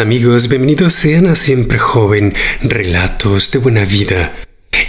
amigos? 0.00 0.48
Bienvenidos 0.48 0.94
sean 0.94 1.26
a 1.26 1.34
Siempre 1.34 1.78
Joven, 1.78 2.32
Relatos 2.62 3.50
de 3.50 3.58
Buena 3.58 3.84
Vida. 3.84 4.32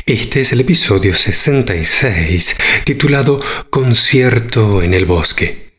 Este 0.06 0.40
es 0.42 0.52
el 0.52 0.60
episodio 0.62 1.14
66, 1.14 2.56
titulado 2.86 3.40
Concierto 3.70 4.82
en 4.82 4.94
el 4.94 5.06
Bosque. 5.06 5.74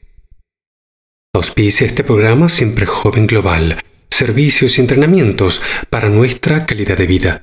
Auspicia 1.32 1.86
este 1.86 2.04
programa 2.04 2.48
Siempre 2.48 2.86
Joven 2.86 3.26
Global, 3.26 3.76
servicios 4.08 4.78
y 4.78 4.82
entrenamientos 4.82 5.60
para 5.90 6.08
nuestra 6.08 6.64
calidad 6.66 6.98
de 6.98 7.06
vida. 7.06 7.42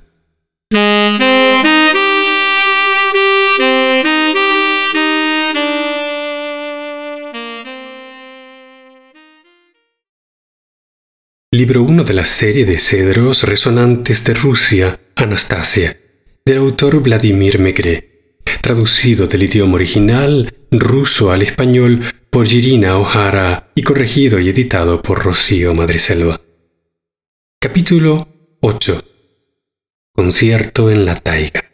Libro 11.51 11.81
1 11.81 12.03
de 12.03 12.13
la 12.13 12.25
serie 12.25 12.63
de 12.63 12.77
cedros 12.77 13.41
resonantes 13.41 14.23
de 14.23 14.35
Rusia, 14.35 14.99
Anastasia, 15.15 15.99
del 16.45 16.57
autor 16.57 17.01
Vladimir 17.01 17.57
Megre, 17.57 18.37
traducido 18.61 19.25
del 19.25 19.41
idioma 19.41 19.73
original 19.73 20.55
ruso 20.69 21.31
al 21.31 21.41
español 21.41 22.03
por 22.29 22.45
Girina 22.45 22.99
O'Hara 22.99 23.71
y 23.73 23.81
corregido 23.81 24.39
y 24.39 24.49
editado 24.49 25.01
por 25.01 25.23
Rocío 25.25 25.73
Madreselva. 25.73 26.39
Capítulo 27.59 28.27
8. 28.61 29.03
Concierto 30.13 30.91
en 30.91 31.05
la 31.05 31.15
taiga. 31.15 31.65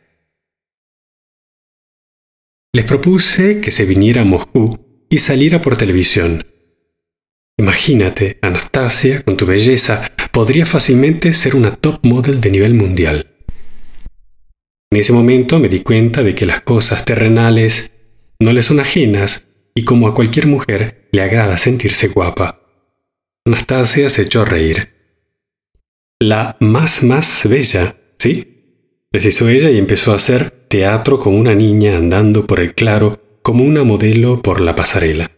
Les 2.71 2.85
propuse 2.85 3.59
que 3.59 3.71
se 3.71 3.85
viniera 3.85 4.21
a 4.21 4.25
Moscú 4.25 5.05
y 5.09 5.17
saliera 5.17 5.61
por 5.61 5.75
televisión 5.75 6.45
Imagínate, 7.57 8.37
Anastasia, 8.41 9.21
con 9.21 9.37
tu 9.37 9.45
belleza, 9.45 10.11
podría 10.31 10.65
fácilmente 10.65 11.31
ser 11.31 11.55
una 11.55 11.75
top 11.75 12.05
model 12.05 12.41
de 12.41 12.51
nivel 12.51 12.73
mundial. 12.73 13.27
En 14.91 14.99
ese 14.99 15.13
momento 15.13 15.59
me 15.59 15.69
di 15.69 15.81
cuenta 15.81 16.23
de 16.23 16.35
que 16.35 16.45
las 16.45 16.61
cosas 16.61 17.05
terrenales 17.05 17.91
no 18.39 18.51
le 18.51 18.61
son 18.61 18.79
ajenas 18.79 19.45
y 19.73 19.83
como 19.83 20.07
a 20.07 20.13
cualquier 20.13 20.47
mujer 20.47 21.07
le 21.11 21.21
agrada 21.21 21.57
sentirse 21.57 22.09
guapa. 22.09 22.61
Anastasia 23.45 24.09
se 24.09 24.23
echó 24.23 24.41
a 24.41 24.45
reír. 24.45 24.89
La 26.19 26.57
más 26.59 27.03
más 27.03 27.47
bella, 27.47 27.95
¿sí? 28.15 29.07
Precisó 29.11 29.47
ella 29.47 29.69
y 29.69 29.77
empezó 29.77 30.11
a 30.11 30.15
hacer 30.15 30.51
teatro 30.67 31.19
con 31.19 31.35
una 31.35 31.55
niña 31.55 31.95
andando 31.95 32.47
por 32.47 32.59
el 32.59 32.73
claro 32.73 33.39
como 33.41 33.63
una 33.63 33.83
modelo 33.83 34.41
por 34.41 34.59
la 34.59 34.75
pasarela. 34.75 35.34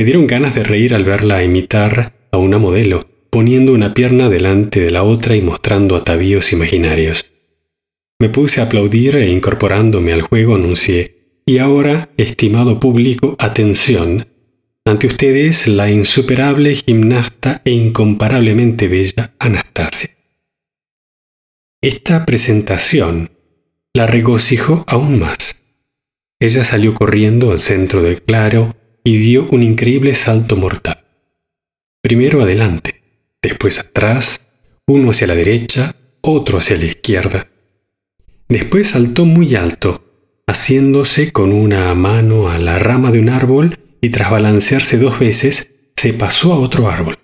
Me 0.00 0.04
dieron 0.04 0.26
ganas 0.26 0.54
de 0.54 0.64
reír 0.64 0.94
al 0.94 1.04
verla 1.04 1.44
imitar 1.44 2.14
a 2.32 2.38
una 2.38 2.56
modelo, 2.56 3.00
poniendo 3.28 3.74
una 3.74 3.92
pierna 3.92 4.30
delante 4.30 4.80
de 4.80 4.90
la 4.90 5.02
otra 5.02 5.36
y 5.36 5.42
mostrando 5.42 5.94
atavíos 5.94 6.54
imaginarios. 6.54 7.34
Me 8.18 8.30
puse 8.30 8.62
a 8.62 8.64
aplaudir 8.64 9.16
e 9.16 9.30
incorporándome 9.30 10.14
al 10.14 10.22
juego 10.22 10.54
anuncié, 10.54 11.42
y 11.44 11.58
ahora, 11.58 12.08
estimado 12.16 12.80
público, 12.80 13.36
atención, 13.38 14.26
ante 14.86 15.06
ustedes 15.06 15.68
la 15.68 15.90
insuperable 15.90 16.74
gimnasta 16.76 17.60
e 17.66 17.72
incomparablemente 17.72 18.88
bella 18.88 19.34
Anastasia. 19.38 20.16
Esta 21.82 22.24
presentación 22.24 23.32
la 23.92 24.06
regocijó 24.06 24.82
aún 24.88 25.18
más. 25.18 25.62
Ella 26.40 26.64
salió 26.64 26.94
corriendo 26.94 27.52
al 27.52 27.60
centro 27.60 28.00
del 28.00 28.22
claro 28.22 28.79
y 29.04 29.18
dio 29.18 29.46
un 29.50 29.62
increíble 29.62 30.14
salto 30.14 30.56
mortal. 30.56 31.04
Primero 32.02 32.42
adelante, 32.42 33.02
después 33.42 33.78
atrás, 33.78 34.40
uno 34.86 35.10
hacia 35.10 35.26
la 35.26 35.34
derecha, 35.34 35.94
otro 36.20 36.58
hacia 36.58 36.76
la 36.76 36.86
izquierda. 36.86 37.48
Después 38.48 38.90
saltó 38.90 39.24
muy 39.24 39.54
alto, 39.54 40.04
haciéndose 40.46 41.32
con 41.32 41.52
una 41.52 41.94
mano 41.94 42.48
a 42.48 42.58
la 42.58 42.78
rama 42.78 43.10
de 43.10 43.20
un 43.20 43.28
árbol 43.28 43.78
y 44.00 44.10
tras 44.10 44.30
balancearse 44.30 44.98
dos 44.98 45.18
veces, 45.18 45.70
se 45.94 46.12
pasó 46.12 46.52
a 46.52 46.58
otro 46.58 46.90
árbol. 46.90 47.18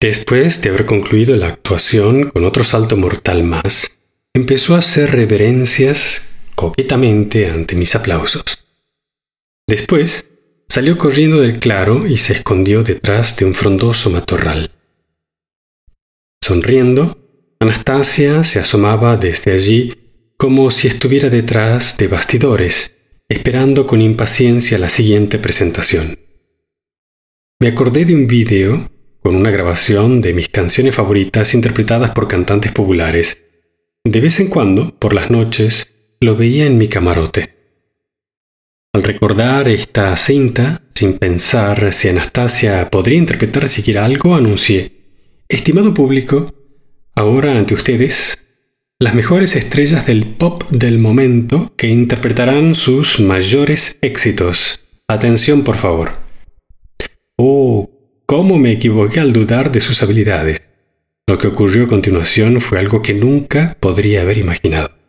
Después 0.00 0.60
de 0.62 0.70
haber 0.70 0.86
concluido 0.86 1.36
la 1.36 1.48
actuación 1.48 2.30
con 2.30 2.44
otro 2.44 2.64
salto 2.64 2.96
mortal 2.96 3.42
más, 3.42 3.90
empezó 4.34 4.74
a 4.74 4.78
hacer 4.78 5.12
reverencias 5.12 6.30
coquetamente 6.54 7.48
ante 7.48 7.74
mis 7.74 7.94
aplausos. 7.94 8.66
Después 9.66 10.33
Salió 10.74 10.98
corriendo 10.98 11.38
del 11.38 11.60
claro 11.60 12.04
y 12.04 12.16
se 12.16 12.32
escondió 12.32 12.82
detrás 12.82 13.36
de 13.36 13.44
un 13.44 13.54
frondoso 13.54 14.10
matorral. 14.10 14.72
Sonriendo, 16.42 17.16
Anastasia 17.60 18.42
se 18.42 18.58
asomaba 18.58 19.16
desde 19.16 19.52
allí 19.52 19.94
como 20.36 20.72
si 20.72 20.88
estuviera 20.88 21.30
detrás 21.30 21.96
de 21.96 22.08
bastidores, 22.08 22.96
esperando 23.28 23.86
con 23.86 24.02
impaciencia 24.02 24.76
la 24.78 24.88
siguiente 24.88 25.38
presentación. 25.38 26.18
Me 27.60 27.68
acordé 27.68 28.04
de 28.04 28.16
un 28.16 28.26
vídeo 28.26 28.90
con 29.22 29.36
una 29.36 29.52
grabación 29.52 30.20
de 30.20 30.32
mis 30.32 30.48
canciones 30.48 30.96
favoritas 30.96 31.54
interpretadas 31.54 32.10
por 32.10 32.26
cantantes 32.26 32.72
populares. 32.72 33.44
De 34.02 34.20
vez 34.20 34.40
en 34.40 34.48
cuando, 34.48 34.98
por 34.98 35.14
las 35.14 35.30
noches, 35.30 35.94
lo 36.18 36.34
veía 36.34 36.66
en 36.66 36.78
mi 36.78 36.88
camarote. 36.88 37.53
Al 38.94 39.02
recordar 39.02 39.66
esta 39.66 40.16
cinta, 40.16 40.80
sin 40.94 41.18
pensar 41.18 41.92
si 41.92 42.06
Anastasia 42.06 42.88
podría 42.90 43.18
interpretar 43.18 43.66
siquiera 43.66 44.04
algo, 44.04 44.36
anuncié, 44.36 44.92
Estimado 45.48 45.92
público, 45.92 46.46
ahora 47.16 47.58
ante 47.58 47.74
ustedes, 47.74 48.38
las 49.00 49.16
mejores 49.16 49.56
estrellas 49.56 50.06
del 50.06 50.26
pop 50.26 50.62
del 50.70 51.00
momento 51.00 51.72
que 51.76 51.88
interpretarán 51.88 52.76
sus 52.76 53.18
mayores 53.18 53.98
éxitos. 54.00 54.80
Atención, 55.08 55.64
por 55.64 55.76
favor. 55.76 56.12
Oh, 57.36 57.90
cómo 58.26 58.58
me 58.58 58.70
equivoqué 58.70 59.18
al 59.18 59.32
dudar 59.32 59.72
de 59.72 59.80
sus 59.80 60.04
habilidades. 60.04 60.70
Lo 61.26 61.38
que 61.38 61.48
ocurrió 61.48 61.86
a 61.86 61.88
continuación 61.88 62.60
fue 62.60 62.78
algo 62.78 63.02
que 63.02 63.14
nunca 63.14 63.76
podría 63.80 64.22
haber 64.22 64.38
imaginado. 64.38 65.03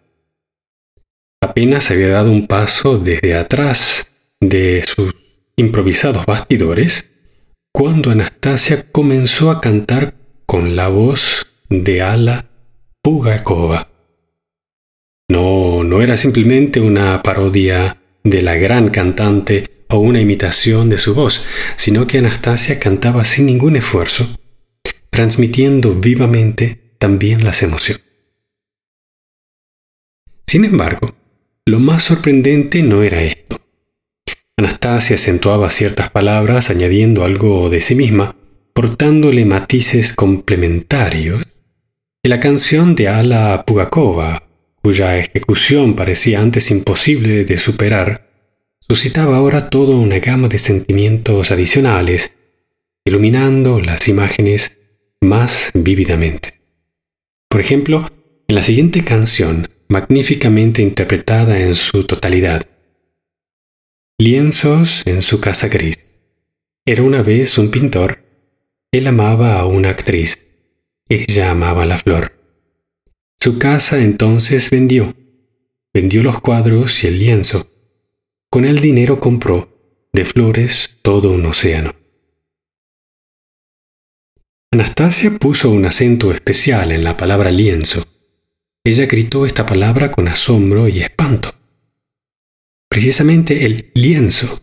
Apenas 1.45 1.91
había 1.91 2.09
dado 2.09 2.31
un 2.31 2.47
paso 2.47 2.97
desde 2.97 3.35
atrás 3.35 4.07
de 4.41 4.81
sus 4.81 5.13
improvisados 5.55 6.25
bastidores 6.25 7.11
cuando 7.71 8.09
Anastasia 8.09 8.91
comenzó 8.91 9.51
a 9.51 9.61
cantar 9.61 10.15
con 10.47 10.75
la 10.75 10.87
voz 10.87 11.45
de 11.69 12.01
Ala 12.01 12.49
Pugakova. 13.03 13.89
No, 15.29 15.83
no 15.83 16.01
era 16.01 16.17
simplemente 16.17 16.79
una 16.79 17.21
parodia 17.21 18.01
de 18.23 18.41
la 18.41 18.55
gran 18.55 18.89
cantante 18.89 19.85
o 19.89 19.99
una 19.99 20.21
imitación 20.21 20.89
de 20.89 20.97
su 20.97 21.13
voz, 21.13 21.45
sino 21.75 22.07
que 22.07 22.17
Anastasia 22.17 22.79
cantaba 22.79 23.23
sin 23.23 23.45
ningún 23.45 23.75
esfuerzo, 23.75 24.27
transmitiendo 25.11 25.93
vivamente 25.93 26.95
también 26.97 27.43
las 27.43 27.61
emociones. 27.61 28.03
Sin 30.47 30.65
embargo, 30.65 31.07
lo 31.67 31.79
más 31.79 32.03
sorprendente 32.03 32.83
no 32.83 33.01
era 33.01 33.23
esto. 33.23 33.57
Anastasia 34.57 35.15
acentuaba 35.15 35.69
ciertas 35.69 36.09
palabras 36.11 36.69
añadiendo 36.69 37.25
algo 37.25 37.69
de 37.69 37.81
sí 37.81 37.95
misma, 37.95 38.35
portándole 38.73 39.45
matices 39.45 40.13
complementarios, 40.13 41.43
y 42.23 42.29
la 42.29 42.39
canción 42.39 42.95
de 42.95 43.07
Ala 43.07 43.63
Pugakova, 43.65 44.47
cuya 44.81 45.17
ejecución 45.17 45.95
parecía 45.95 46.39
antes 46.39 46.69
imposible 46.69 47.45
de 47.45 47.57
superar, 47.57 48.29
suscitaba 48.79 49.37
ahora 49.37 49.69
toda 49.69 49.95
una 49.95 50.19
gama 50.19 50.47
de 50.47 50.59
sentimientos 50.59 51.51
adicionales, 51.51 52.37
iluminando 53.05 53.81
las 53.81 54.07
imágenes 54.07 54.77
más 55.21 55.71
vívidamente. 55.73 56.61
Por 57.49 57.61
ejemplo, 57.61 58.07
en 58.47 58.55
la 58.55 58.63
siguiente 58.63 59.03
canción, 59.03 59.69
magníficamente 59.87 60.81
interpretada 60.81 61.59
en 61.59 61.75
su 61.75 62.05
totalidad. 62.05 62.65
Lienzos 64.17 65.05
en 65.05 65.21
su 65.21 65.39
casa 65.39 65.67
gris. 65.67 66.21
Era 66.85 67.03
una 67.03 67.21
vez 67.21 67.57
un 67.57 67.69
pintor. 67.69 68.23
Él 68.91 69.07
amaba 69.07 69.59
a 69.59 69.65
una 69.65 69.89
actriz. 69.89 70.55
Ella 71.07 71.51
amaba 71.51 71.85
la 71.85 71.97
flor. 71.97 72.33
Su 73.39 73.59
casa 73.59 74.01
entonces 74.01 74.69
vendió. 74.69 75.15
Vendió 75.93 76.23
los 76.23 76.39
cuadros 76.39 77.03
y 77.03 77.07
el 77.07 77.19
lienzo. 77.19 77.69
Con 78.49 78.65
el 78.65 78.79
dinero 78.79 79.19
compró 79.19 80.09
de 80.13 80.25
flores 80.25 80.99
todo 81.01 81.31
un 81.31 81.45
océano. 81.45 81.93
Anastasia 84.71 85.31
puso 85.31 85.69
un 85.69 85.85
acento 85.85 86.31
especial 86.31 86.91
en 86.91 87.03
la 87.03 87.17
palabra 87.17 87.51
lienzo 87.51 88.03
ella 88.85 89.07
gritó 89.07 89.47
esta 89.47 89.65
palabra 89.65 90.11
con 90.11 90.27
asombro 90.27 90.87
y 90.87 91.01
espanto. 91.01 91.49
Precisamente 92.87 93.65
el 93.65 93.91
lienzo 93.95 94.61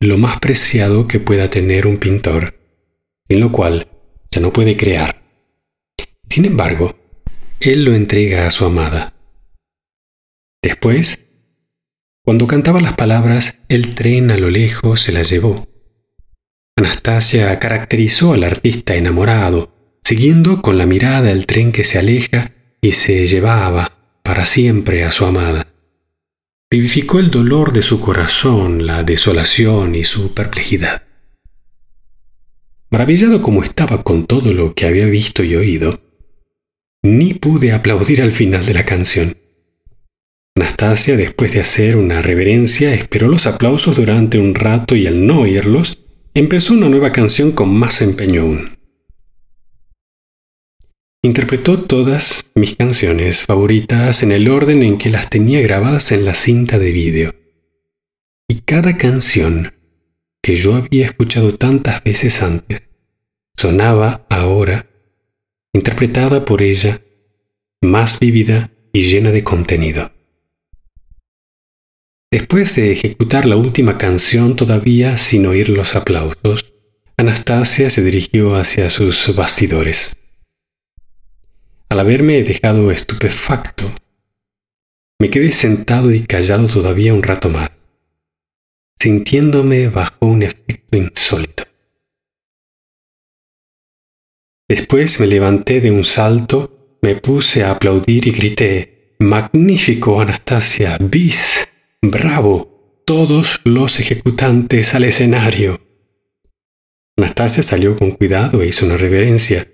lo 0.00 0.18
más 0.18 0.38
preciado 0.40 1.06
que 1.06 1.20
pueda 1.20 1.48
tener 1.48 1.86
un 1.86 1.98
pintor, 1.98 2.54
sin 3.28 3.40
lo 3.40 3.50
cual 3.50 3.88
ya 4.30 4.40
no 4.40 4.52
puede 4.52 4.76
crear. 4.76 5.22
Sin 6.28 6.44
embargo, 6.44 6.96
él 7.60 7.84
lo 7.84 7.94
entrega 7.94 8.46
a 8.46 8.50
su 8.50 8.64
amada. 8.64 9.14
Después, 10.62 11.24
cuando 12.24 12.46
cantaba 12.46 12.80
las 12.80 12.94
palabras 12.94 13.56
El 13.68 13.94
tren 13.94 14.30
a 14.30 14.36
lo 14.36 14.50
lejos 14.50 15.00
se 15.02 15.12
la 15.12 15.22
llevó, 15.22 15.68
Anastasia 16.76 17.58
caracterizó 17.58 18.34
al 18.34 18.44
artista 18.44 18.94
enamorado, 18.94 19.98
siguiendo 20.02 20.62
con 20.62 20.78
la 20.78 20.86
mirada 20.86 21.30
el 21.30 21.46
tren 21.46 21.72
que 21.72 21.84
se 21.84 21.98
aleja 21.98 22.52
y 22.80 22.92
se 22.92 23.26
llevaba 23.26 23.92
para 24.22 24.44
siempre 24.44 25.04
a 25.04 25.10
su 25.10 25.24
amada. 25.24 25.66
Vivificó 26.70 27.18
el 27.18 27.30
dolor 27.30 27.72
de 27.72 27.82
su 27.82 28.00
corazón, 28.00 28.86
la 28.86 29.02
desolación 29.02 29.94
y 29.94 30.04
su 30.04 30.34
perplejidad. 30.34 31.02
Maravillado 32.90 33.42
como 33.42 33.62
estaba 33.62 34.02
con 34.02 34.26
todo 34.26 34.52
lo 34.52 34.74
que 34.74 34.86
había 34.86 35.06
visto 35.06 35.42
y 35.42 35.56
oído, 35.56 35.98
ni 37.02 37.34
pude 37.34 37.72
aplaudir 37.72 38.22
al 38.22 38.32
final 38.32 38.66
de 38.66 38.74
la 38.74 38.84
canción. 38.84 39.36
Anastasia, 40.56 41.16
después 41.16 41.52
de 41.52 41.60
hacer 41.60 41.96
una 41.96 42.20
reverencia, 42.20 42.92
esperó 42.92 43.28
los 43.28 43.46
aplausos 43.46 43.96
durante 43.96 44.38
un 44.38 44.54
rato 44.54 44.96
y 44.96 45.06
al 45.06 45.26
no 45.26 45.40
oírlos, 45.40 46.00
empezó 46.34 46.74
una 46.74 46.88
nueva 46.88 47.12
canción 47.12 47.52
con 47.52 47.72
más 47.72 48.02
empeño 48.02 48.42
aún. 48.42 48.77
Interpretó 51.22 51.82
todas 51.82 52.46
mis 52.54 52.76
canciones 52.76 53.44
favoritas 53.44 54.22
en 54.22 54.30
el 54.30 54.48
orden 54.48 54.84
en 54.84 54.98
que 54.98 55.10
las 55.10 55.28
tenía 55.28 55.60
grabadas 55.60 56.12
en 56.12 56.24
la 56.24 56.32
cinta 56.32 56.78
de 56.78 56.92
vídeo. 56.92 57.34
Y 58.46 58.60
cada 58.60 58.96
canción 58.96 59.74
que 60.40 60.54
yo 60.54 60.76
había 60.76 61.04
escuchado 61.06 61.56
tantas 61.56 62.04
veces 62.04 62.40
antes 62.40 62.88
sonaba 63.52 64.26
ahora, 64.30 64.88
interpretada 65.72 66.44
por 66.44 66.62
ella, 66.62 67.02
más 67.82 68.20
vívida 68.20 68.70
y 68.92 69.02
llena 69.02 69.32
de 69.32 69.42
contenido. 69.42 70.12
Después 72.30 72.76
de 72.76 72.92
ejecutar 72.92 73.44
la 73.44 73.56
última 73.56 73.98
canción 73.98 74.54
todavía 74.54 75.18
sin 75.18 75.46
oír 75.46 75.68
los 75.70 75.96
aplausos, 75.96 76.72
Anastasia 77.16 77.90
se 77.90 78.04
dirigió 78.04 78.54
hacia 78.54 78.88
sus 78.88 79.34
bastidores. 79.34 80.14
Al 81.90 82.00
haberme 82.00 82.42
dejado 82.42 82.90
estupefacto, 82.90 83.84
me 85.18 85.30
quedé 85.30 85.50
sentado 85.52 86.12
y 86.12 86.20
callado 86.20 86.66
todavía 86.66 87.14
un 87.14 87.22
rato 87.22 87.48
más, 87.48 87.88
sintiéndome 88.98 89.88
bajo 89.88 90.26
un 90.26 90.42
efecto 90.42 90.98
insólito. 90.98 91.64
Después 94.68 95.18
me 95.18 95.26
levanté 95.26 95.80
de 95.80 95.90
un 95.90 96.04
salto, 96.04 96.98
me 97.00 97.16
puse 97.16 97.64
a 97.64 97.70
aplaudir 97.70 98.28
y 98.28 98.32
grité, 98.32 99.16
Magnífico, 99.18 100.20
Anastasia, 100.20 100.98
bis, 101.00 101.68
bravo, 102.02 103.02
todos 103.06 103.62
los 103.64 103.98
ejecutantes 103.98 104.94
al 104.94 105.04
escenario. 105.04 105.80
Anastasia 107.16 107.62
salió 107.62 107.96
con 107.96 108.10
cuidado 108.10 108.60
e 108.60 108.68
hizo 108.68 108.84
una 108.84 108.98
reverencia. 108.98 109.66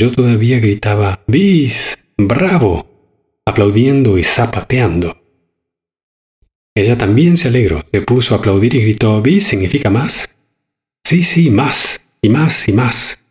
Yo 0.00 0.12
todavía 0.12 0.60
gritaba, 0.60 1.24
bis, 1.26 1.98
bravo, 2.16 2.88
aplaudiendo 3.44 4.16
y 4.16 4.22
zapateando. 4.22 5.20
Ella 6.76 6.96
también 6.96 7.36
se 7.36 7.48
alegró, 7.48 7.82
se 7.90 8.02
puso 8.02 8.34
a 8.34 8.38
aplaudir 8.38 8.76
y 8.76 8.82
gritó, 8.82 9.20
bis 9.20 9.42
significa 9.42 9.90
más. 9.90 10.36
Sí, 11.02 11.24
sí, 11.24 11.50
más, 11.50 12.00
y 12.22 12.28
más, 12.28 12.68
y 12.68 12.72
más. 12.74 13.24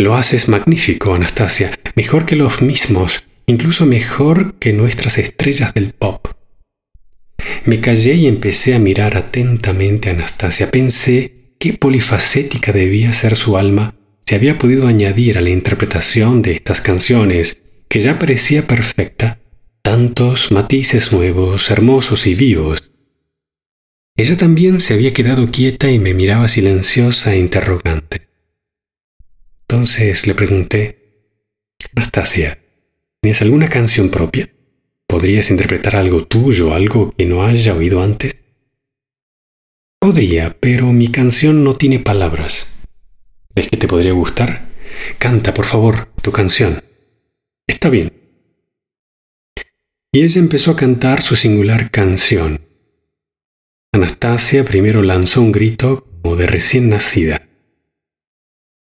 Lo 0.00 0.16
haces 0.16 0.48
magnífico, 0.48 1.14
Anastasia, 1.14 1.78
mejor 1.94 2.26
que 2.26 2.34
los 2.34 2.60
mismos, 2.60 3.22
incluso 3.46 3.86
mejor 3.86 4.54
que 4.54 4.72
nuestras 4.72 5.16
estrellas 5.16 5.74
del 5.74 5.92
pop. 5.92 6.26
Me 7.66 7.80
callé 7.80 8.14
y 8.14 8.26
empecé 8.26 8.74
a 8.74 8.80
mirar 8.80 9.16
atentamente 9.16 10.08
a 10.08 10.14
Anastasia. 10.14 10.72
Pensé 10.72 11.54
qué 11.60 11.74
polifacética 11.74 12.72
debía 12.72 13.12
ser 13.12 13.36
su 13.36 13.56
alma 13.56 13.94
se 14.30 14.36
había 14.36 14.58
podido 14.58 14.86
añadir 14.86 15.38
a 15.38 15.40
la 15.40 15.50
interpretación 15.50 16.40
de 16.40 16.52
estas 16.52 16.80
canciones, 16.80 17.64
que 17.88 17.98
ya 17.98 18.20
parecía 18.20 18.64
perfecta, 18.68 19.40
tantos 19.82 20.52
matices 20.52 21.10
nuevos, 21.10 21.68
hermosos 21.68 22.28
y 22.28 22.36
vivos. 22.36 22.92
Ella 24.16 24.36
también 24.36 24.78
se 24.78 24.94
había 24.94 25.12
quedado 25.12 25.50
quieta 25.50 25.90
y 25.90 25.98
me 25.98 26.14
miraba 26.14 26.46
silenciosa 26.46 27.34
e 27.34 27.40
interrogante. 27.40 28.28
Entonces 29.62 30.28
le 30.28 30.36
pregunté, 30.36 31.34
Anastasia, 31.96 32.60
¿tienes 33.20 33.42
alguna 33.42 33.68
canción 33.68 34.10
propia? 34.10 34.48
¿Podrías 35.08 35.50
interpretar 35.50 35.96
algo 35.96 36.24
tuyo, 36.28 36.72
algo 36.72 37.12
que 37.18 37.24
no 37.26 37.42
haya 37.42 37.74
oído 37.74 38.00
antes? 38.00 38.44
Podría, 39.98 40.56
pero 40.60 40.92
mi 40.92 41.08
canción 41.08 41.64
no 41.64 41.74
tiene 41.74 41.98
palabras. 41.98 42.76
¿Es 43.54 43.68
que 43.68 43.76
te 43.76 43.88
podría 43.88 44.12
gustar? 44.12 44.68
Canta, 45.18 45.52
por 45.52 45.64
favor, 45.64 46.12
tu 46.22 46.30
canción. 46.30 46.82
Está 47.66 47.88
bien. 47.88 48.12
Y 50.12 50.22
ella 50.22 50.40
empezó 50.40 50.72
a 50.72 50.76
cantar 50.76 51.22
su 51.22 51.36
singular 51.36 51.90
canción. 51.90 52.60
Anastasia 53.92 54.64
primero 54.64 55.02
lanzó 55.02 55.40
un 55.40 55.52
grito 55.52 56.04
como 56.22 56.36
de 56.36 56.46
recién 56.46 56.88
nacida. 56.88 57.48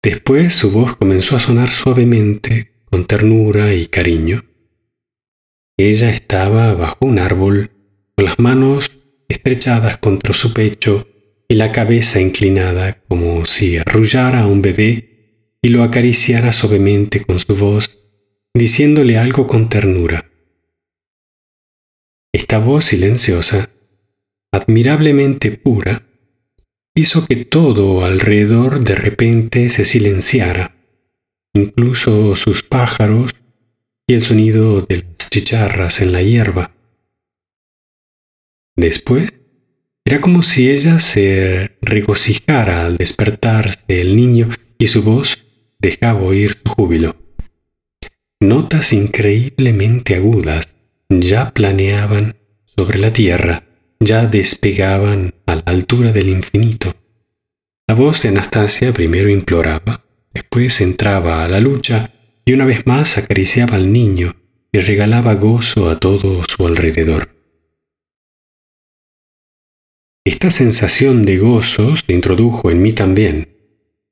Después 0.03 0.53
su 0.53 0.71
voz 0.71 0.95
comenzó 0.95 1.35
a 1.35 1.39
sonar 1.39 1.71
suavemente, 1.71 2.71
con 2.89 3.05
ternura 3.05 3.73
y 3.73 3.85
cariño. 3.85 4.43
Ella 5.77 6.09
estaba 6.09 6.73
bajo 6.73 7.05
un 7.05 7.19
árbol, 7.19 7.71
con 8.15 8.25
las 8.25 8.39
manos 8.39 8.91
estrechadas 9.29 9.97
contra 9.97 10.33
su 10.33 10.53
pecho 10.53 11.07
y 11.51 11.55
la 11.55 11.73
cabeza 11.73 12.21
inclinada 12.21 13.03
como 13.09 13.45
si 13.45 13.77
arrullara 13.77 14.43
a 14.43 14.47
un 14.47 14.61
bebé 14.61 15.57
y 15.61 15.67
lo 15.67 15.83
acariciara 15.83 16.53
suavemente 16.53 17.25
con 17.25 17.41
su 17.41 17.57
voz, 17.57 18.07
diciéndole 18.53 19.17
algo 19.17 19.47
con 19.47 19.67
ternura. 19.67 20.31
Esta 22.31 22.57
voz 22.57 22.85
silenciosa, 22.85 23.69
admirablemente 24.53 25.51
pura, 25.51 26.07
hizo 26.95 27.27
que 27.27 27.43
todo 27.43 28.05
alrededor 28.05 28.81
de 28.81 28.95
repente 28.95 29.67
se 29.67 29.83
silenciara, 29.83 30.77
incluso 31.53 32.37
sus 32.37 32.63
pájaros 32.63 33.35
y 34.07 34.13
el 34.13 34.21
sonido 34.21 34.83
de 34.83 35.03
las 35.03 35.29
chicharras 35.29 35.99
en 35.99 36.13
la 36.13 36.21
hierba. 36.21 36.73
Después, 38.77 39.40
era 40.05 40.19
como 40.19 40.43
si 40.43 40.69
ella 40.69 40.99
se 40.99 41.77
regocijara 41.81 42.85
al 42.85 42.97
despertarse 42.97 43.85
el 43.87 44.15
niño 44.15 44.49
y 44.77 44.87
su 44.87 45.03
voz 45.03 45.43
dejaba 45.79 46.21
oír 46.21 46.57
su 46.63 46.71
júbilo. 46.73 47.15
Notas 48.39 48.93
increíblemente 48.93 50.15
agudas 50.15 50.75
ya 51.09 51.51
planeaban 51.53 52.37
sobre 52.65 52.97
la 52.97 53.13
tierra, 53.13 53.63
ya 53.99 54.25
despegaban 54.25 55.35
a 55.45 55.55
la 55.55 55.63
altura 55.65 56.11
del 56.11 56.29
infinito. 56.29 56.93
La 57.87 57.93
voz 57.93 58.21
de 58.23 58.29
Anastasia 58.29 58.93
primero 58.93 59.29
imploraba, 59.29 60.05
después 60.33 60.81
entraba 60.81 61.43
a 61.43 61.47
la 61.47 61.59
lucha 61.59 62.11
y 62.45 62.53
una 62.53 62.65
vez 62.65 62.87
más 62.87 63.17
acariciaba 63.17 63.75
al 63.75 63.93
niño 63.93 64.35
y 64.71 64.79
regalaba 64.79 65.35
gozo 65.35 65.89
a 65.89 65.99
todo 65.99 66.43
su 66.45 66.65
alrededor. 66.65 67.40
Esta 70.23 70.51
sensación 70.51 71.23
de 71.23 71.39
gozo 71.39 71.95
se 71.95 72.13
introdujo 72.13 72.69
en 72.69 72.79
mí 72.79 72.93
también, 72.93 73.57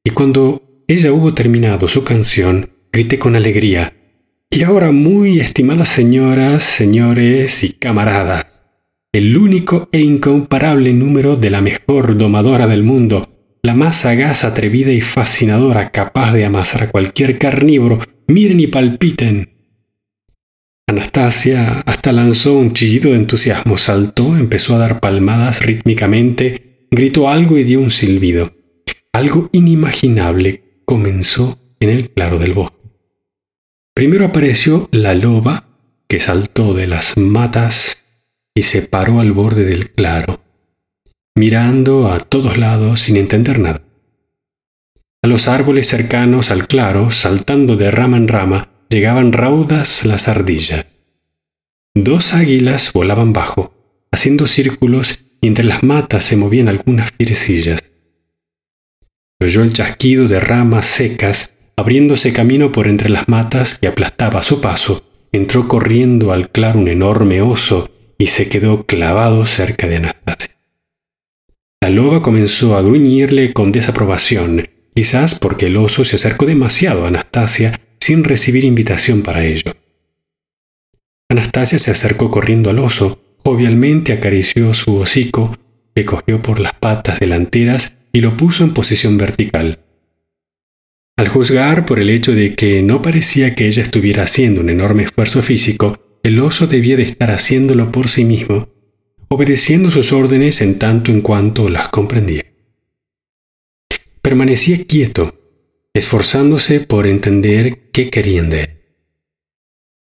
y 0.03 0.09
cuando 0.09 0.83
ella 0.87 1.13
hubo 1.13 1.35
terminado 1.35 1.87
su 1.87 2.03
canción, 2.03 2.71
grité 2.91 3.19
con 3.19 3.35
alegría, 3.35 3.93
y 4.49 4.63
ahora 4.63 4.91
muy 4.91 5.39
estimadas 5.39 5.89
señoras, 5.89 6.63
señores 6.63 7.63
y 7.63 7.73
camaradas, 7.73 8.65
el 9.11 9.37
único 9.37 9.87
e 9.91 9.99
incomparable 9.99 10.93
número 10.93 11.35
de 11.35 11.51
la 11.51 11.61
mejor 11.61 12.17
domadora 12.17 12.65
del 12.65 12.81
mundo, 12.81 13.21
la 13.61 13.75
más 13.75 13.97
sagaz, 13.97 14.45
atrevida 14.45 14.91
y 14.91 15.01
fascinadora 15.01 15.91
capaz 15.91 16.33
de 16.33 16.43
amasar 16.43 16.81
a 16.81 16.89
cualquier 16.89 17.37
carnívoro, 17.37 17.99
miren 18.27 18.59
y 18.59 18.65
palpiten. 18.65 19.58
Anastasia 20.89 21.83
hasta 21.85 22.11
lanzó 22.11 22.55
un 22.57 22.73
chillido 22.73 23.11
de 23.11 23.17
entusiasmo, 23.17 23.77
saltó, 23.77 24.35
empezó 24.35 24.73
a 24.73 24.79
dar 24.79 24.99
palmadas 24.99 25.63
rítmicamente, 25.63 26.87
gritó 26.89 27.29
algo 27.29 27.59
y 27.59 27.63
dio 27.63 27.79
un 27.79 27.91
silbido. 27.91 28.51
Algo 29.13 29.49
inimaginable 29.51 30.81
comenzó 30.85 31.59
en 31.79 31.89
el 31.89 32.09
claro 32.09 32.39
del 32.39 32.53
bosque. 32.53 32.75
Primero 33.93 34.25
apareció 34.25 34.89
la 34.91 35.13
loba, 35.13 35.65
que 36.07 36.19
saltó 36.19 36.73
de 36.73 36.87
las 36.87 37.15
matas 37.17 38.05
y 38.55 38.63
se 38.63 38.81
paró 38.81 39.19
al 39.19 39.31
borde 39.31 39.65
del 39.65 39.91
claro. 39.91 40.41
mirando 41.35 42.11
a 42.11 42.19
todos 42.19 42.57
lados 42.57 43.01
sin 43.01 43.15
entender 43.15 43.59
nada. 43.59 43.83
A 45.21 45.27
los 45.27 45.47
árboles 45.47 45.85
cercanos 45.85 46.49
al 46.49 46.67
claro, 46.67 47.11
saltando 47.11 47.75
de 47.75 47.91
rama 47.91 48.17
en 48.17 48.27
rama, 48.27 48.68
llegaban 48.89 49.33
raudas 49.33 50.03
las 50.03 50.27
ardillas. 50.27 50.99
Dos 51.93 52.33
águilas 52.33 52.91
volaban 52.91 53.33
bajo, 53.33 53.73
haciendo 54.11 54.47
círculos 54.47 55.19
y 55.41 55.47
entre 55.47 55.63
las 55.63 55.83
matas 55.83 56.23
se 56.23 56.35
movían 56.35 56.67
algunas 56.67 57.11
fierecillas. 57.11 57.91
Oyó 59.39 59.61
el 59.61 59.73
chasquido 59.73 60.27
de 60.27 60.39
ramas 60.39 60.87
secas 60.87 61.53
abriéndose 61.77 62.33
camino 62.33 62.71
por 62.71 62.87
entre 62.87 63.09
las 63.09 63.29
matas 63.29 63.77
que 63.77 63.87
aplastaba 63.87 64.43
su 64.43 64.59
paso, 64.59 65.03
entró 65.31 65.67
corriendo 65.67 66.33
al 66.33 66.49
claro 66.49 66.79
un 66.79 66.87
enorme 66.87 67.41
oso 67.41 67.89
y 68.17 68.27
se 68.27 68.49
quedó 68.49 68.85
clavado 68.85 69.45
cerca 69.45 69.87
de 69.87 69.97
Anastasia. 69.97 70.57
La 71.81 71.89
loba 71.89 72.21
comenzó 72.21 72.75
a 72.75 72.81
gruñirle 72.81 73.53
con 73.53 73.71
desaprobación, 73.71 74.67
quizás 74.93 75.39
porque 75.39 75.67
el 75.67 75.77
oso 75.77 76.03
se 76.03 76.17
acercó 76.17 76.45
demasiado 76.45 77.05
a 77.05 77.07
Anastasia 77.07 77.79
sin 78.09 78.23
recibir 78.23 78.63
invitación 78.63 79.21
para 79.21 79.45
ello. 79.45 79.71
Anastasia 81.29 81.77
se 81.77 81.91
acercó 81.91 82.31
corriendo 82.31 82.71
al 82.71 82.79
oso, 82.79 83.21
jovialmente 83.37 84.13
acarició 84.13 84.73
su 84.73 84.95
hocico, 84.95 85.55
le 85.93 86.05
cogió 86.05 86.41
por 86.41 86.59
las 86.59 86.73
patas 86.73 87.19
delanteras 87.19 87.97
y 88.11 88.21
lo 88.21 88.35
puso 88.35 88.63
en 88.63 88.73
posición 88.73 89.19
vertical. 89.19 89.77
Al 91.17 91.27
juzgar 91.27 91.85
por 91.85 91.99
el 91.99 92.09
hecho 92.09 92.33
de 92.33 92.55
que 92.55 92.81
no 92.81 93.03
parecía 93.03 93.53
que 93.53 93.67
ella 93.67 93.83
estuviera 93.83 94.23
haciendo 94.23 94.61
un 94.61 94.71
enorme 94.71 95.03
esfuerzo 95.03 95.43
físico, 95.43 96.19
el 96.23 96.39
oso 96.39 96.65
debía 96.65 96.97
de 96.97 97.03
estar 97.03 97.29
haciéndolo 97.29 97.91
por 97.91 98.07
sí 98.07 98.25
mismo, 98.25 98.69
obedeciendo 99.27 99.91
sus 99.91 100.13
órdenes 100.13 100.61
en 100.61 100.79
tanto 100.79 101.11
en 101.11 101.21
cuanto 101.21 101.69
las 101.69 101.89
comprendía. 101.89 102.43
Permanecía 104.23 104.83
quieto, 104.85 105.35
esforzándose 105.93 106.79
por 106.79 107.07
entender 107.07 107.88
qué 107.99 108.09
querían 108.09 108.49
de 108.49 108.61
él. 108.61 108.69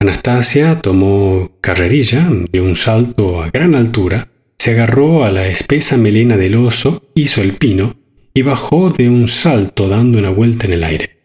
Anastasia 0.00 0.80
tomó 0.80 1.58
carrerilla, 1.60 2.26
dio 2.50 2.64
un 2.64 2.76
salto 2.76 3.42
a 3.42 3.50
gran 3.50 3.74
altura, 3.74 4.28
se 4.56 4.70
agarró 4.70 5.24
a 5.24 5.30
la 5.30 5.48
espesa 5.48 5.98
melena 5.98 6.38
del 6.38 6.54
oso, 6.54 7.10
hizo 7.14 7.42
el 7.42 7.56
pino 7.56 7.96
y 8.32 8.40
bajó 8.40 8.88
de 8.88 9.10
un 9.10 9.28
salto 9.28 9.86
dando 9.86 10.18
una 10.18 10.30
vuelta 10.30 10.66
en 10.66 10.72
el 10.72 10.84
aire. 10.84 11.18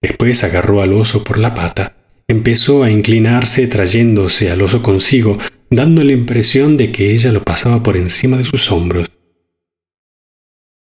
Después 0.00 0.44
agarró 0.44 0.82
al 0.82 0.92
oso 0.92 1.24
por 1.24 1.36
la 1.36 1.54
pata, 1.54 1.96
empezó 2.28 2.84
a 2.84 2.92
inclinarse 2.92 3.66
trayéndose 3.66 4.52
al 4.52 4.62
oso 4.62 4.82
consigo, 4.82 5.36
dando 5.68 6.04
la 6.04 6.12
impresión 6.12 6.76
de 6.76 6.92
que 6.92 7.12
ella 7.12 7.32
lo 7.32 7.42
pasaba 7.42 7.82
por 7.82 7.96
encima 7.96 8.38
de 8.38 8.44
sus 8.44 8.70
hombros. 8.70 9.10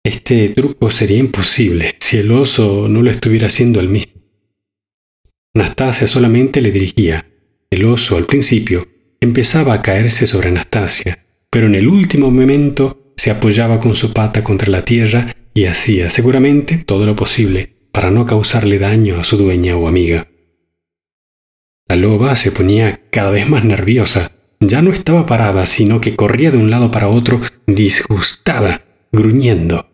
Este 0.04 0.50
truco 0.50 0.88
sería 0.88 1.18
imposible 1.18 1.96
si 1.98 2.18
el 2.18 2.30
oso 2.30 2.86
no 2.88 3.02
lo 3.02 3.10
estuviera 3.10 3.48
haciendo 3.48 3.80
él 3.80 3.88
mismo. 3.88 4.19
Anastasia 5.54 6.07
solamente 6.07 6.61
le 6.61 6.71
dirigía. 6.71 7.26
El 7.71 7.85
oso, 7.85 8.16
al 8.16 8.26
principio, 8.26 8.87
empezaba 9.21 9.75
a 9.75 9.83
caerse 9.83 10.26
sobre 10.26 10.49
Anastasia, 10.49 11.25
pero 11.50 11.66
en 11.66 11.75
el 11.75 11.88
último 11.88 12.30
momento 12.30 13.12
se 13.16 13.30
apoyaba 13.30 13.80
con 13.80 13.97
su 13.97 14.12
pata 14.12 14.45
contra 14.45 14.71
la 14.71 14.85
tierra 14.85 15.35
y 15.52 15.64
hacía 15.64 16.09
seguramente 16.09 16.78
todo 16.78 17.04
lo 17.04 17.16
posible 17.16 17.75
para 17.90 18.12
no 18.12 18.26
causarle 18.26 18.78
daño 18.78 19.19
a 19.19 19.25
su 19.25 19.37
dueña 19.37 19.76
o 19.76 19.88
amiga. 19.88 20.28
La 21.88 21.97
loba 21.97 22.37
se 22.37 22.52
ponía 22.52 23.00
cada 23.11 23.30
vez 23.30 23.49
más 23.49 23.64
nerviosa. 23.64 24.30
Ya 24.61 24.83
no 24.83 24.92
estaba 24.92 25.26
parada, 25.26 25.66
sino 25.66 26.00
que 26.00 26.14
corría 26.14 26.52
de 26.52 26.59
un 26.59 26.71
lado 26.71 26.92
para 26.92 27.09
otro, 27.09 27.40
disgustada, 27.66 28.85
gruñendo. 29.11 29.89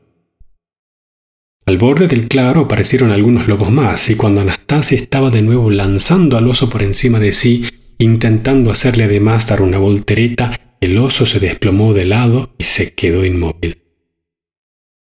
Al 1.69 1.79
borde 1.79 2.07
del 2.07 2.29
claro 2.29 2.61
aparecieron 2.61 3.11
algunos 3.11 3.49
lobos 3.49 3.73
más, 3.73 4.09
y 4.09 4.15
cuando 4.15 4.41
Anastasia 4.41 4.97
estaba 4.97 5.31
de 5.31 5.43
nuevo 5.43 5.69
lanzando 5.69 6.39
al 6.39 6.47
oso 6.47 6.71
por 6.71 6.85
encima 6.85 7.19
de 7.19 7.33
sí, 7.33 7.65
intentando 7.99 8.71
hacerle 8.71 9.03
además 9.03 9.49
dar 9.49 9.63
una 9.63 9.79
voltereta, 9.79 10.77
el 10.81 10.97
oso 10.97 11.27
se 11.27 11.41
desplomó 11.41 11.93
de 11.93 12.05
lado 12.05 12.55
y 12.57 12.63
se 12.63 12.95
quedó 12.95 13.25
inmóvil. 13.25 13.83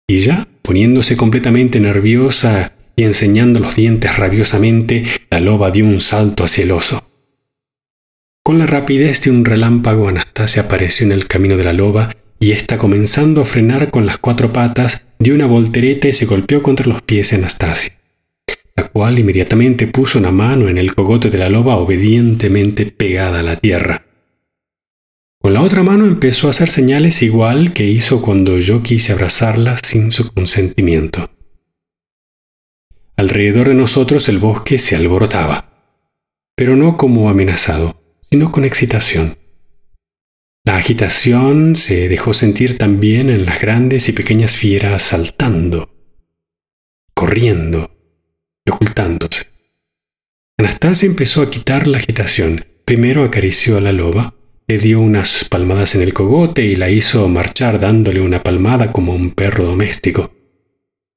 Y 0.08 0.18
ya, 0.18 0.48
poniéndose 0.62 1.16
completamente 1.16 1.78
nerviosa 1.78 2.72
y 2.96 3.04
enseñando 3.04 3.60
los 3.60 3.76
dientes 3.76 4.16
rabiosamente, 4.16 5.04
la 5.30 5.38
loba 5.38 5.70
dio 5.70 5.84
un 5.84 6.00
salto 6.00 6.42
hacia 6.42 6.64
el 6.64 6.72
oso. 6.72 7.04
Con 8.42 8.58
la 8.58 8.66
rapidez 8.66 9.22
de 9.22 9.30
un 9.30 9.44
relámpago, 9.44 10.08
Anastasia 10.08 10.62
apareció 10.62 11.06
en 11.06 11.12
el 11.12 11.28
camino 11.28 11.56
de 11.56 11.62
la 11.62 11.72
loba 11.72 12.10
y 12.40 12.52
ésta, 12.52 12.78
comenzando 12.78 13.42
a 13.42 13.44
frenar 13.44 13.90
con 13.90 14.06
las 14.06 14.16
cuatro 14.16 14.50
patas, 14.50 15.06
dio 15.18 15.34
una 15.34 15.46
voltereta 15.46 16.08
y 16.08 16.14
se 16.14 16.24
golpeó 16.24 16.62
contra 16.62 16.86
los 16.86 17.02
pies 17.02 17.30
de 17.30 17.36
Anastasia, 17.36 17.92
la 18.74 18.88
cual 18.88 19.18
inmediatamente 19.18 19.86
puso 19.86 20.18
una 20.18 20.32
mano 20.32 20.68
en 20.68 20.78
el 20.78 20.94
cogote 20.94 21.28
de 21.28 21.36
la 21.36 21.50
loba 21.50 21.76
obedientemente 21.76 22.86
pegada 22.86 23.40
a 23.40 23.42
la 23.42 23.56
tierra. 23.56 24.06
Con 25.38 25.52
la 25.52 25.62
otra 25.62 25.82
mano 25.82 26.06
empezó 26.06 26.46
a 26.46 26.50
hacer 26.50 26.70
señales 26.70 27.20
igual 27.22 27.74
que 27.74 27.84
hizo 27.84 28.22
cuando 28.22 28.58
yo 28.58 28.82
quise 28.82 29.12
abrazarla 29.12 29.76
sin 29.76 30.10
su 30.10 30.32
consentimiento. 30.32 31.30
Alrededor 33.16 33.68
de 33.68 33.74
nosotros 33.74 34.30
el 34.30 34.38
bosque 34.38 34.78
se 34.78 34.96
alborotaba, 34.96 35.70
pero 36.56 36.74
no 36.74 36.96
como 36.96 37.28
amenazado, 37.28 38.02
sino 38.22 38.50
con 38.50 38.64
excitación. 38.64 39.39
La 40.62 40.76
agitación 40.76 41.74
se 41.74 42.08
dejó 42.10 42.34
sentir 42.34 42.76
también 42.76 43.30
en 43.30 43.46
las 43.46 43.62
grandes 43.62 44.10
y 44.10 44.12
pequeñas 44.12 44.56
fieras 44.58 45.00
saltando, 45.00 45.94
corriendo 47.14 47.90
y 48.66 48.70
ocultándose. 48.70 49.46
Anastasia 50.58 51.06
empezó 51.06 51.40
a 51.40 51.50
quitar 51.50 51.86
la 51.86 51.96
agitación. 51.96 52.66
Primero 52.84 53.24
acarició 53.24 53.78
a 53.78 53.80
la 53.80 53.92
loba, 53.92 54.34
le 54.66 54.76
dio 54.76 55.00
unas 55.00 55.46
palmadas 55.46 55.94
en 55.94 56.02
el 56.02 56.12
cogote 56.12 56.62
y 56.66 56.76
la 56.76 56.90
hizo 56.90 57.26
marchar 57.28 57.80
dándole 57.80 58.20
una 58.20 58.42
palmada 58.42 58.92
como 58.92 59.14
un 59.14 59.30
perro 59.30 59.64
doméstico. 59.64 60.34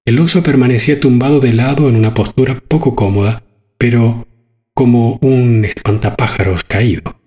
El 0.06 0.20
oso 0.20 0.42
permanecía 0.42 1.02
tumbado 1.02 1.42
de 1.42 1.52
lado 1.52 1.90
en 1.90 1.98
una 1.98 2.14
postura 2.14 2.62
poco 2.66 2.96
cómoda, 2.96 3.44
pero 3.78 4.26
como 4.74 5.20
un 5.22 5.66
espantapájaros 5.66 6.64
caído. 6.64 7.23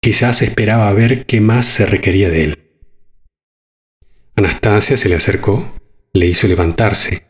Quizás 0.00 0.42
esperaba 0.42 0.92
ver 0.92 1.26
qué 1.26 1.40
más 1.40 1.66
se 1.66 1.86
requería 1.86 2.28
de 2.30 2.44
él. 2.44 2.58
Anastasia 4.36 4.96
se 4.96 5.08
le 5.08 5.16
acercó, 5.16 5.74
le 6.12 6.26
hizo 6.26 6.46
levantarse, 6.46 7.24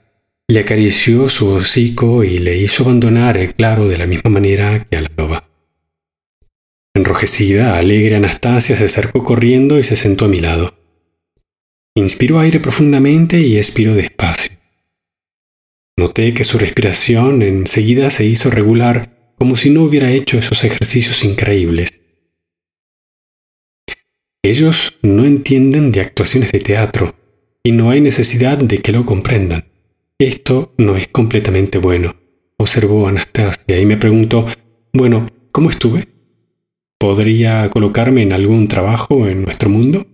le 0.46 0.60
acarició 0.60 1.28
su 1.28 1.48
hocico 1.48 2.24
y 2.24 2.38
le 2.38 2.56
hizo 2.56 2.82
abandonar 2.82 3.36
el 3.36 3.54
claro 3.54 3.88
de 3.88 3.98
la 3.98 4.06
misma 4.06 4.30
manera 4.30 4.84
que 4.84 4.96
a 4.96 5.02
la 5.02 5.10
loba. 5.16 5.48
Enrojecida, 6.94 7.78
alegre 7.78 8.16
Anastasia 8.16 8.76
se 8.76 8.84
acercó 8.84 9.24
corriendo 9.24 9.78
y 9.78 9.84
se 9.84 9.96
sentó 9.96 10.26
a 10.26 10.28
mi 10.28 10.40
lado. 10.40 10.74
Inspiró 11.94 12.38
aire 12.38 12.60
profundamente 12.60 13.40
y 13.40 13.56
expiró 13.56 13.94
despacio. 13.94 14.52
Noté 15.96 16.32
que 16.34 16.44
su 16.44 16.58
respiración 16.58 17.42
enseguida 17.42 18.10
se 18.10 18.24
hizo 18.24 18.50
regular 18.50 19.34
como 19.38 19.56
si 19.56 19.70
no 19.70 19.82
hubiera 19.82 20.10
hecho 20.10 20.38
esos 20.38 20.62
ejercicios 20.64 21.24
increíbles. 21.24 22.02
Ellos 24.48 24.96
no 25.02 25.26
entienden 25.26 25.92
de 25.92 26.00
actuaciones 26.00 26.52
de 26.52 26.60
teatro 26.60 27.14
y 27.62 27.72
no 27.72 27.90
hay 27.90 28.00
necesidad 28.00 28.56
de 28.56 28.78
que 28.78 28.92
lo 28.92 29.04
comprendan. 29.04 29.66
Esto 30.18 30.72
no 30.78 30.96
es 30.96 31.06
completamente 31.08 31.76
bueno, 31.76 32.16
observó 32.56 33.08
Anastasia 33.08 33.78
y 33.78 33.84
me 33.84 33.98
preguntó, 33.98 34.46
bueno, 34.94 35.26
¿cómo 35.52 35.68
estuve? 35.68 36.08
¿Podría 36.96 37.68
colocarme 37.68 38.22
en 38.22 38.32
algún 38.32 38.68
trabajo 38.68 39.28
en 39.28 39.42
nuestro 39.42 39.68
mundo? 39.68 40.06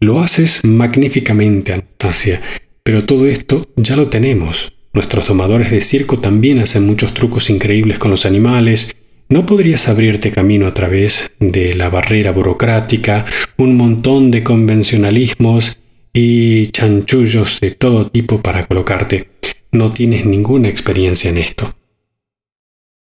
Lo 0.00 0.20
haces 0.20 0.64
magníficamente, 0.64 1.74
Anastasia, 1.74 2.40
pero 2.82 3.04
todo 3.04 3.26
esto 3.26 3.60
ya 3.76 3.96
lo 3.96 4.08
tenemos. 4.08 4.72
Nuestros 4.94 5.28
domadores 5.28 5.70
de 5.70 5.82
circo 5.82 6.18
también 6.18 6.60
hacen 6.60 6.86
muchos 6.86 7.12
trucos 7.12 7.50
increíbles 7.50 7.98
con 7.98 8.10
los 8.10 8.24
animales. 8.24 8.96
¿No 9.30 9.44
podrías 9.44 9.88
abrirte 9.88 10.30
camino 10.30 10.66
a 10.66 10.72
través 10.72 11.32
de 11.38 11.74
la 11.74 11.90
barrera 11.90 12.32
burocrática, 12.32 13.26
un 13.58 13.76
montón 13.76 14.30
de 14.30 14.42
convencionalismos 14.42 15.80
y 16.14 16.68
chanchullos 16.68 17.60
de 17.60 17.72
todo 17.72 18.08
tipo 18.08 18.40
para 18.40 18.64
colocarte? 18.64 19.28
No 19.70 19.92
tienes 19.92 20.24
ninguna 20.24 20.70
experiencia 20.70 21.28
en 21.28 21.36
esto. 21.36 21.74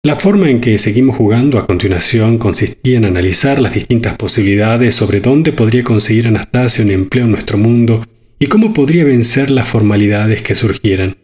La 0.02 0.16
forma 0.16 0.48
en 0.48 0.62
que 0.62 0.78
seguimos 0.78 1.14
jugando 1.14 1.58
a 1.58 1.66
continuación 1.66 2.38
consistía 2.38 2.96
en 2.96 3.04
analizar 3.04 3.60
las 3.60 3.74
distintas 3.74 4.16
posibilidades 4.16 4.94
sobre 4.94 5.20
dónde 5.20 5.52
podría 5.52 5.84
conseguir 5.84 6.26
Anastasia 6.26 6.86
un 6.86 6.90
empleo 6.90 7.26
en 7.26 7.32
nuestro 7.32 7.58
mundo 7.58 8.02
y 8.38 8.46
cómo 8.46 8.72
podría 8.72 9.04
vencer 9.04 9.50
las 9.50 9.68
formalidades 9.68 10.40
que 10.40 10.54
surgieran. 10.54 11.18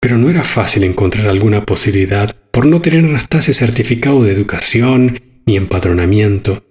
Pero 0.00 0.16
no 0.16 0.30
era 0.30 0.44
fácil 0.44 0.84
encontrar 0.84 1.28
alguna 1.28 1.66
posibilidad 1.66 2.34
por 2.50 2.66
no 2.66 2.80
tener 2.80 3.04
Anastasia 3.04 3.52
certificado 3.54 4.22
de 4.24 4.32
educación 4.32 5.20
ni 5.46 5.56
empadronamiento. 5.56 6.64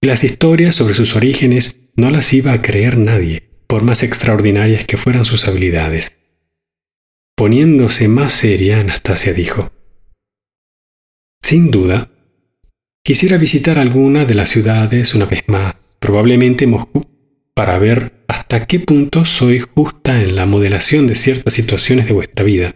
las 0.00 0.24
historias 0.24 0.74
sobre 0.74 0.94
sus 0.94 1.14
orígenes 1.14 1.90
no 1.94 2.10
las 2.10 2.32
iba 2.32 2.52
a 2.52 2.62
creer 2.62 2.98
nadie, 2.98 3.50
por 3.68 3.82
más 3.82 4.02
extraordinarias 4.02 4.84
que 4.84 4.96
fueran 4.96 5.24
sus 5.24 5.46
habilidades. 5.46 6.18
Poniéndose 7.36 8.08
más 8.08 8.32
seria, 8.32 8.80
Anastasia 8.80 9.32
dijo, 9.32 9.72
Sin 11.40 11.70
duda, 11.70 12.10
quisiera 13.04 13.38
visitar 13.38 13.78
alguna 13.78 14.24
de 14.24 14.34
las 14.34 14.50
ciudades 14.50 15.14
una 15.14 15.26
vez 15.26 15.44
más, 15.46 15.96
probablemente 16.00 16.66
Moscú, 16.66 17.02
para 17.54 17.78
ver 17.78 18.21
hasta 18.32 18.66
qué 18.66 18.80
punto 18.80 19.26
soy 19.26 19.58
justa 19.58 20.22
en 20.22 20.36
la 20.36 20.46
modelación 20.46 21.06
de 21.06 21.14
ciertas 21.14 21.52
situaciones 21.52 22.06
de 22.06 22.14
vuestra 22.14 22.42
vida. 22.42 22.74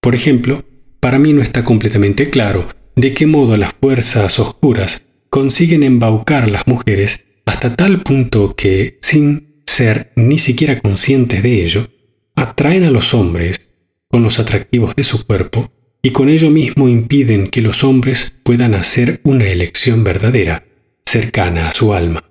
Por 0.00 0.16
ejemplo, 0.16 0.64
para 0.98 1.20
mí 1.20 1.32
no 1.32 1.42
está 1.42 1.62
completamente 1.62 2.28
claro 2.28 2.66
de 2.96 3.14
qué 3.14 3.28
modo 3.28 3.56
las 3.56 3.72
fuerzas 3.72 4.40
oscuras 4.40 5.04
consiguen 5.30 5.84
embaucar 5.84 6.44
a 6.44 6.48
las 6.48 6.66
mujeres 6.66 7.24
hasta 7.46 7.76
tal 7.76 8.02
punto 8.02 8.56
que, 8.56 8.98
sin 9.00 9.62
ser 9.64 10.12
ni 10.16 10.38
siquiera 10.38 10.80
conscientes 10.80 11.44
de 11.44 11.62
ello, 11.62 11.86
atraen 12.34 12.82
a 12.82 12.90
los 12.90 13.14
hombres 13.14 13.74
con 14.10 14.24
los 14.24 14.40
atractivos 14.40 14.96
de 14.96 15.04
su 15.04 15.24
cuerpo 15.24 15.72
y 16.02 16.10
con 16.10 16.28
ello 16.28 16.50
mismo 16.50 16.88
impiden 16.88 17.46
que 17.46 17.62
los 17.62 17.84
hombres 17.84 18.34
puedan 18.42 18.74
hacer 18.74 19.20
una 19.22 19.44
elección 19.44 20.02
verdadera, 20.02 20.66
cercana 21.04 21.68
a 21.68 21.72
su 21.72 21.94
alma. 21.94 22.24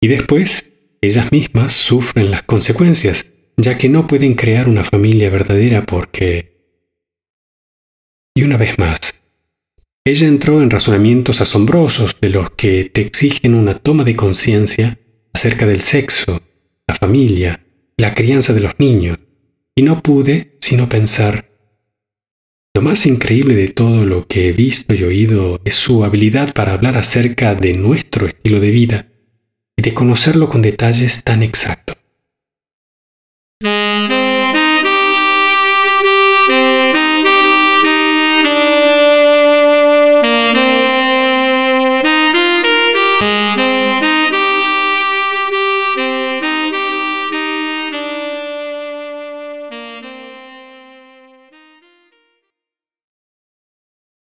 Y 0.00 0.08
después, 0.08 0.67
ellas 1.00 1.30
mismas 1.30 1.72
sufren 1.72 2.30
las 2.30 2.42
consecuencias, 2.42 3.32
ya 3.56 3.78
que 3.78 3.88
no 3.88 4.06
pueden 4.06 4.34
crear 4.34 4.68
una 4.68 4.84
familia 4.84 5.30
verdadera 5.30 5.84
porque... 5.84 6.56
Y 8.34 8.42
una 8.42 8.56
vez 8.56 8.78
más, 8.78 9.14
ella 10.04 10.26
entró 10.26 10.62
en 10.62 10.70
razonamientos 10.70 11.40
asombrosos 11.40 12.20
de 12.20 12.30
los 12.30 12.50
que 12.50 12.84
te 12.84 13.00
exigen 13.00 13.54
una 13.54 13.74
toma 13.74 14.04
de 14.04 14.16
conciencia 14.16 14.98
acerca 15.32 15.66
del 15.66 15.80
sexo, 15.80 16.40
la 16.86 16.94
familia, 16.94 17.64
la 17.96 18.14
crianza 18.14 18.52
de 18.52 18.60
los 18.60 18.78
niños, 18.78 19.18
y 19.74 19.82
no 19.82 20.02
pude 20.02 20.56
sino 20.60 20.88
pensar, 20.88 21.48
lo 22.74 22.82
más 22.82 23.06
increíble 23.06 23.56
de 23.56 23.68
todo 23.68 24.04
lo 24.04 24.26
que 24.28 24.48
he 24.48 24.52
visto 24.52 24.94
y 24.94 25.02
oído 25.02 25.60
es 25.64 25.74
su 25.74 26.04
habilidad 26.04 26.54
para 26.54 26.74
hablar 26.74 26.96
acerca 26.96 27.56
de 27.56 27.72
nuestro 27.72 28.28
estilo 28.28 28.60
de 28.60 28.70
vida 28.70 29.08
y 29.78 29.82
de 29.82 29.94
conocerlo 29.94 30.48
con 30.48 30.60
detalles 30.60 31.22
tan 31.22 31.44
exactos. 31.44 31.97